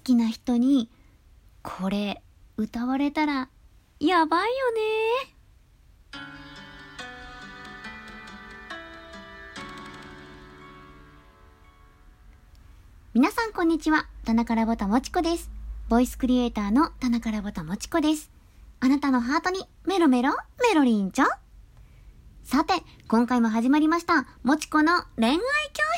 [0.00, 0.88] きな人に、
[1.62, 2.22] これ
[2.56, 3.48] 歌われたら
[4.00, 4.80] やばいよね。
[13.14, 14.06] 皆さんこんにちは。
[14.24, 15.50] 田中ラボタもちこです。
[15.88, 18.30] ボイスクリエイターの田中ラボタもちこです。
[18.80, 20.30] あなたのハートにメロメロ
[20.66, 21.26] メロリンちょ
[22.42, 22.74] さて、
[23.08, 25.42] 今回も始まりました、もちこの恋愛教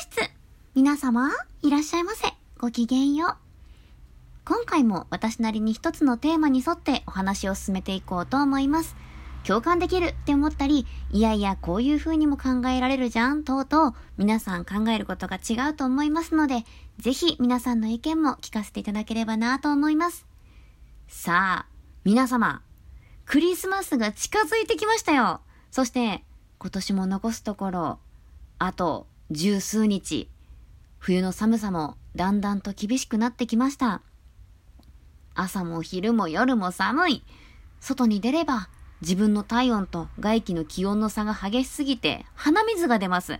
[0.01, 0.29] 室。
[0.75, 1.31] 皆様、
[1.61, 2.33] いらっしゃいませ。
[2.59, 3.44] ごきげんよう。
[4.47, 8.95] 今回も私なりに一つのテーマに沿ってお話を進めていこうと思います。
[9.43, 16.63] 共感できるって思ったり、いやいやこういう風にも考えられるじゃん、とうとう皆さん考えることが違うと思いますので、
[16.99, 20.27] ぜひ皆さんの意見も聞かせていただければなと思います。
[21.07, 21.67] さあ、
[22.03, 22.61] 皆様、
[23.25, 25.41] クリスマスが近づいてきましたよ。
[25.71, 26.23] そして、
[26.59, 27.99] 今年も残すところ、
[28.59, 30.29] あと十数日、
[30.99, 34.03] 冬の寒さもだんだんと厳しくなってきました。
[35.35, 37.23] 朝も昼も夜も寒い。
[37.79, 38.69] 外に出れば
[39.01, 43.39] 自分の体温と外気の気温の差が激しすぎて鼻水が出ます。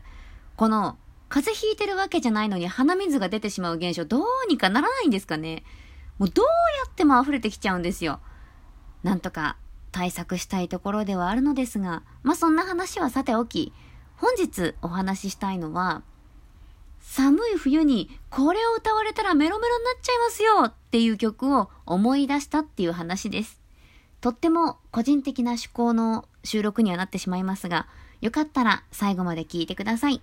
[0.55, 0.97] この
[1.29, 5.63] 風邪ひいてるわけじゃないのに鼻水が出てしまう現象どうにかならないんですかね
[6.19, 6.51] もうどうや
[6.89, 8.19] っても溢れてきちゃうんですよ。
[9.03, 9.57] なんとか
[9.91, 13.71] 対策したいところではあるのですが、まあ、そんな話はさておき、
[14.17, 16.03] 本日お話ししたいのは、
[17.07, 23.61] 寒い冬にこれを歌われたらメロメロになっちゃいますよっていう曲を思い出したっていう話です。
[24.19, 27.87] とっても個人的な趣向の収録にはなってしまいますが、
[28.19, 30.21] よかったら最後まで聞いてください。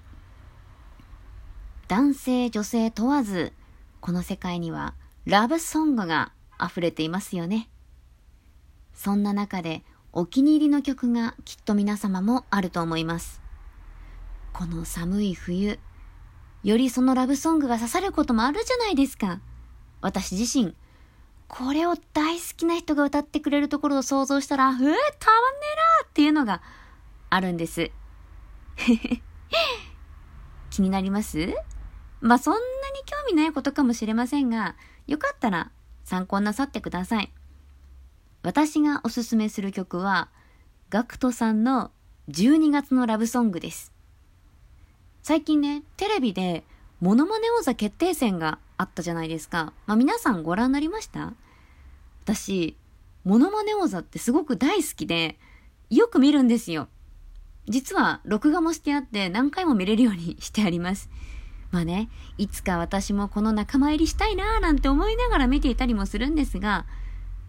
[1.89, 3.55] 男性女性問わず、
[4.01, 4.95] この世界には
[5.25, 7.71] ラブソングが溢れていますよね。
[8.93, 13.41] そんな中でお気に入りの曲がきっと皆様もあると思います。
[14.53, 15.79] この寒い冬、
[16.63, 19.41] よりそのラブソングが刺さることもあるじゃないですか。
[20.01, 20.77] 私自身、
[21.49, 24.99] これを大好きな人が歌ってくれるところを想像したら、うえ、たまんねえな
[26.09, 26.63] っていうのが
[27.31, 27.91] あるんです。
[30.71, 31.55] 気になります？
[32.21, 32.65] まあ、そんなに
[33.05, 35.73] 興味ないことかもしれませんが、よかったら
[36.05, 37.33] 参考なさってください。
[38.43, 40.31] 私がおすすめする曲は、
[40.91, 41.91] ガクトさんの
[42.29, 43.92] 12月のラブソングです。
[45.23, 46.65] 最近ね、テレビで
[47.01, 49.73] モノマネ王座決定戦があったじゃないですか。
[49.87, 51.33] まあ、皆さんご覧になりました？
[52.25, 52.77] 私、
[53.23, 55.39] モノマネ王座ってすごく大好きで、
[55.91, 56.89] よく見るんですよ。
[57.69, 61.09] 実は、録画もしてあって何回も見れるようにしてあります。
[61.71, 66.85] まあね、いつか私もこの仲間入りしたいなーなんて思いながら見ていたりもするんですが、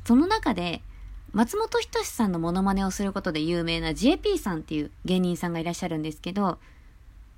[0.05, 0.83] その中で、
[1.31, 6.59] 松本人志さんのモノマネをすることで有名な JP さんっていう芸人さんがいらっしゃるんですけど、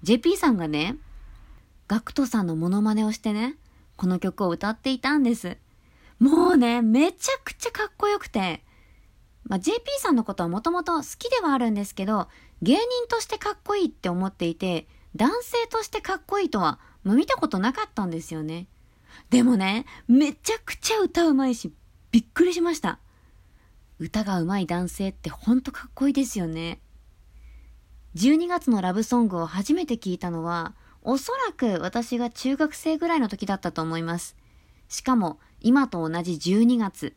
[0.04, 0.98] JP さんがね、
[1.88, 3.56] ガクトさんのモノマネをしてね、
[3.96, 5.58] この曲を歌っていたんです。
[6.20, 8.64] もうね、めちゃくちゃかっこよくて、
[9.44, 12.28] まあ、JP さんのことはもともと好きではあるんですけど、
[12.62, 18.68] 芸人としてかっこいいって思っていて、男性としてかっこいいとは、まあ、見たことなかったんですよね。
[19.30, 21.72] でもね、めちゃくちゃ歌うまいし、
[22.12, 23.00] びっくりしました。
[24.00, 26.80] 歌が上手い男性ってほんとかっこいいですよね。
[28.16, 34.38] 12月のラブソングを初めて聞いたのは、おそらく私が中学生ぐらいの時だったと思います。
[34.88, 37.14] しかも、今と同じ12月。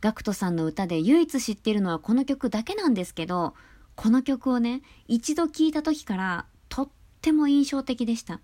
[0.00, 3.54] ガクトさんの歌で唯一知っているのはこの曲だけなんですけど、
[3.94, 6.88] この曲をね、一度聴いた時からとっ
[7.22, 8.40] ても印象的でした。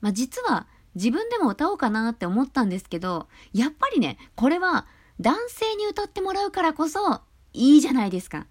[0.00, 4.86] まあ、実は自分でも歌おうかなって思ったんですけど、やっぱりね、これは
[5.20, 7.22] 男性に歌ってもらうからこそ
[7.52, 8.46] いいじゃないですか。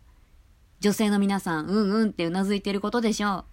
[0.79, 3.45] 女性の皆さん、うんうんってうなずいてることでしょう。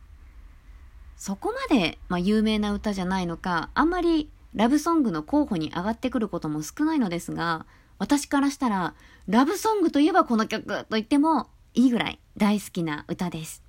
[1.16, 7.66] そこまで、まあ、有名な歌じゃないのか、あんまりラブソングの候補に上がってくることも少ないのですが、
[7.98, 8.94] 私からしたら、
[9.28, 13.62] ラブソングといえばこの曲と言ってもいいぐらい大好きな歌です。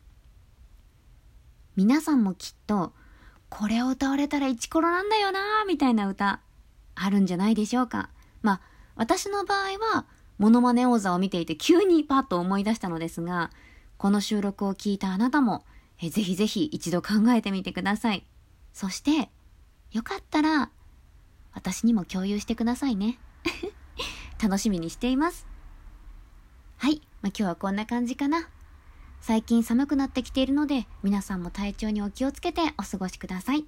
[1.76, 2.94] 皆さんもきっと、
[3.50, 6.42] これを歌われたらイチコロなんだよなーみたいな歌、
[6.96, 8.10] あるんじゃないでしょうか。
[8.42, 8.62] まあ、
[8.96, 10.06] 私の場合は、
[10.38, 13.52] モノマネ王座を見ていて急にパッと思い出したのですが、
[13.98, 15.64] この収録を聞いたあなたも、
[16.02, 18.26] えぜひぜひ一度考えてみてください。
[18.74, 19.30] そして、
[19.92, 20.72] よかったら、
[21.54, 23.20] 私にも共有してくださいね。
[24.42, 25.48] 楽しみにしています。
[26.78, 28.50] はい、まあ、今日はこんな感じかな。
[29.22, 33.66] 最近寒くなってきているので、皆さんも体調にお気をつけてお過ごしください。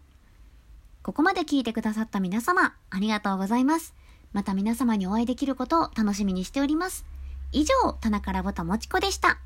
[1.01, 3.93] ここまで聞いてくださった皆様、ありがとうございます。
[4.33, 7.05] また皆様にお会いできることを楽しみにしております。
[7.51, 9.39] 以上、田中ラボタもちこでした。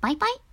[0.00, 0.45] バイバイ。